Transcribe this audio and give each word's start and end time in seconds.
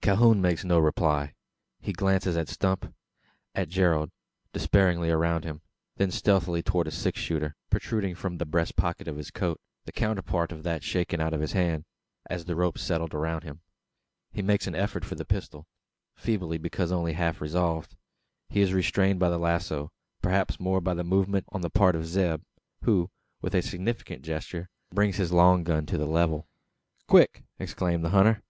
Calhoun 0.00 0.42
makes 0.42 0.64
no 0.64 0.80
reply. 0.80 1.34
He 1.78 1.92
glances 1.92 2.36
at 2.36 2.48
Stump 2.48 2.92
at 3.54 3.68
Gerald 3.68 4.10
despairingly 4.52 5.08
around 5.08 5.44
him; 5.44 5.60
then 5.98 6.10
stealthily 6.10 6.64
towards 6.64 6.88
a 6.88 6.90
six 6.90 7.20
shooter, 7.20 7.54
protruding 7.70 8.16
from 8.16 8.38
the 8.38 8.44
breast 8.44 8.74
pocket 8.74 9.06
of 9.06 9.14
his 9.16 9.30
coat 9.30 9.60
the 9.84 9.92
counterpart 9.92 10.50
of 10.50 10.64
that 10.64 10.82
shaken 10.82 11.20
out 11.20 11.32
of 11.32 11.40
his 11.40 11.52
hand, 11.52 11.84
as 12.28 12.44
the 12.44 12.56
rope 12.56 12.76
settled 12.76 13.14
around 13.14 13.44
him. 13.44 13.60
He 14.32 14.42
makes 14.42 14.66
an 14.66 14.74
effort 14.74 15.04
to 15.04 15.08
reach 15.10 15.18
the 15.18 15.24
pistol 15.24 15.68
feeble, 16.16 16.58
because 16.58 16.90
only 16.90 17.12
half 17.12 17.40
resolved. 17.40 17.94
He 18.50 18.60
is 18.60 18.74
restrained 18.74 19.20
by 19.20 19.28
the 19.30 19.38
lazo; 19.38 19.92
perhaps 20.20 20.58
more 20.58 20.80
by 20.80 20.90
a 20.90 21.04
movement 21.04 21.44
on 21.50 21.60
the 21.60 21.70
part 21.70 21.94
of 21.94 22.04
Zeb; 22.04 22.42
who, 22.82 23.12
with 23.40 23.54
a 23.54 23.62
significant 23.62 24.22
gesture, 24.24 24.70
brings 24.92 25.18
his 25.18 25.30
long 25.30 25.62
gun 25.62 25.86
to 25.86 25.96
the 25.98 26.04
level. 26.06 26.48
"Quick!" 27.06 27.44
exclaims 27.60 28.02
the 28.02 28.10
hunter. 28.10 28.42